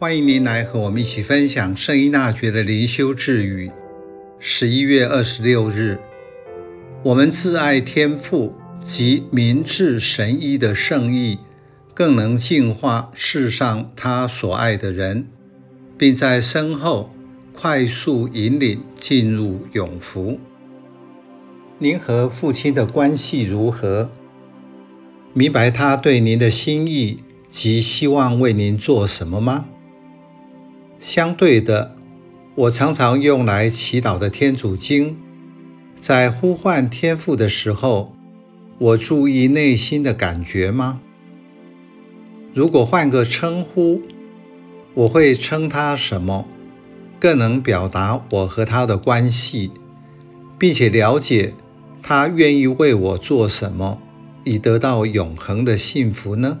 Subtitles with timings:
[0.00, 3.68] 欢迎您来和我们一起分享圣依纳爵的灵修智语。
[4.38, 5.98] 十一月二十六日，
[7.02, 11.38] 我们自爱天父及明智神医的圣意，
[11.94, 15.26] 更能净化世上他所爱的人，
[15.98, 17.10] 并在身后
[17.52, 20.38] 快速引领进入永福。
[21.80, 24.12] 您和父亲的关系如何？
[25.34, 29.66] 明白他对您的心意及希望为您做什么吗？
[30.98, 31.94] 相对的，
[32.56, 35.16] 我常常用来祈祷的天主经，
[36.00, 38.12] 在呼唤天父的时候，
[38.78, 41.00] 我注意内心的感觉吗？
[42.52, 44.02] 如果换个称呼，
[44.94, 46.48] 我会称他什么，
[47.20, 49.70] 更能表达我和他的关系，
[50.58, 51.54] 并且了解
[52.02, 54.02] 他愿意为我做什么，
[54.42, 56.58] 以得到永恒的幸福呢？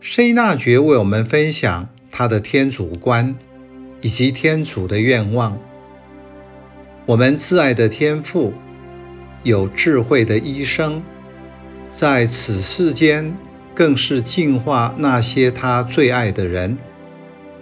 [0.00, 1.90] 圣依纳爵为我们分享。
[2.12, 3.34] 他的天主观
[4.02, 5.58] 以及天主的愿望，
[7.06, 8.52] 我们挚爱的天父，
[9.42, 11.02] 有智慧的医生，
[11.88, 13.34] 在此世间
[13.74, 16.76] 更是净化那些他最爱的人，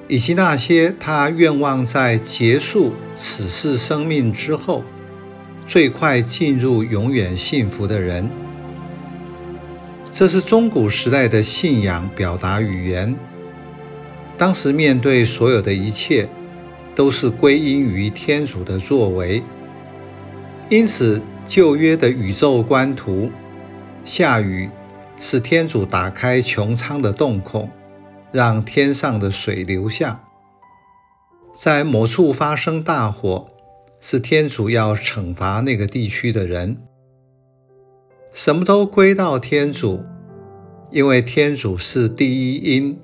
[0.08, 4.82] 以及那些他愿望在结束此世生命之后，
[5.66, 8.28] 最快进入永远幸福的人。
[10.10, 13.16] 这是中古时代的信仰表达语言。
[14.40, 16.26] 当时面对所有的一切，
[16.94, 19.42] 都是归因于天主的作为。
[20.70, 23.30] 因此，旧约的宇宙观图，
[24.02, 24.70] 下雨
[25.18, 27.68] 是天主打开穹苍的洞孔，
[28.32, 30.22] 让天上的水流下；
[31.52, 33.46] 在某处发生大火，
[34.00, 36.78] 是天主要惩罚那个地区的人。
[38.32, 40.02] 什么都归到天主，
[40.90, 42.98] 因为天主是第一因。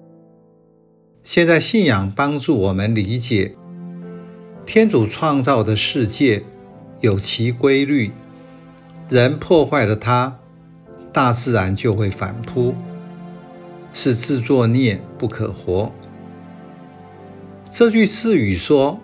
[1.26, 3.56] 现在信仰帮助我们理解，
[4.64, 6.44] 天主创造的世界
[7.00, 8.12] 有其规律，
[9.08, 10.38] 人破坏了它，
[11.12, 12.76] 大自然就会反扑，
[13.92, 15.92] 是自作孽不可活。
[17.68, 19.00] 这句智语说，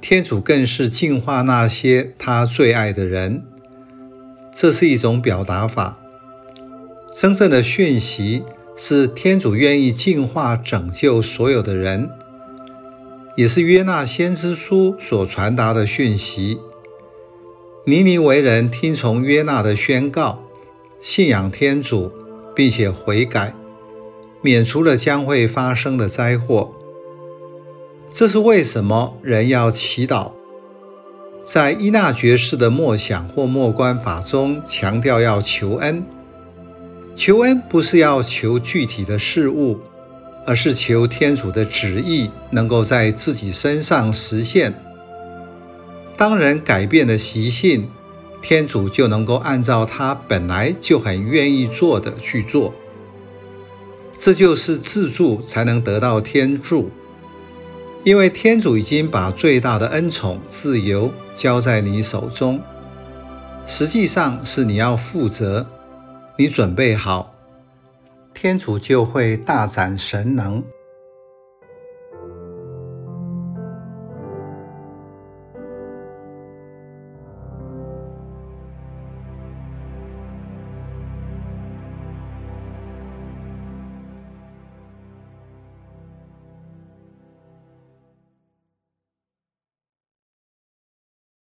[0.00, 3.44] 天主更是净化那些他最爱的人，
[4.52, 6.00] 这是一种表达法，
[7.16, 8.42] 真正的讯息。
[8.76, 12.10] 是天主愿意净化、拯救所有的人，
[13.36, 16.58] 也是约纳先知书所传达的讯息。
[17.86, 20.42] 尼尼为人听从约纳的宣告，
[21.00, 22.10] 信仰天主，
[22.54, 23.54] 并且悔改，
[24.42, 26.72] 免除了将会发生的灾祸。
[28.10, 30.32] 这是为什么人要祈祷？
[31.42, 36.04] 在伊纳爵士的默想或默观法中，强调要求恩。
[37.14, 39.80] 求恩不是要求具体的事物，
[40.44, 44.74] 而是求天主的旨意能够在自己身上实现。
[46.16, 47.88] 当人改变了习性，
[48.42, 52.74] 天主就能够按照他本来就很愿意做的去做。
[54.12, 56.90] 这就是自助才能得到天助，
[58.04, 62.60] 因为天主已经把最大的恩宠自由交在你手中，
[63.66, 65.66] 实际上是你要负责。
[66.36, 67.32] 你准备好，
[68.34, 70.60] 天主就会大展神能，